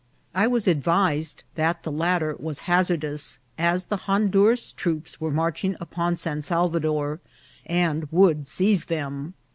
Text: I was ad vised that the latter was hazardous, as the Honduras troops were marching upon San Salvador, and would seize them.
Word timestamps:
I 0.33 0.47
was 0.47 0.67
ad 0.67 0.81
vised 0.81 1.43
that 1.53 1.83
the 1.83 1.91
latter 1.91 2.35
was 2.39 2.61
hazardous, 2.61 3.37
as 3.55 3.83
the 3.83 3.97
Honduras 4.09 4.71
troops 4.71 5.21
were 5.21 5.29
marching 5.29 5.75
upon 5.79 6.17
San 6.17 6.41
Salvador, 6.41 7.19
and 7.67 8.07
would 8.11 8.47
seize 8.47 8.85
them. 8.85 9.35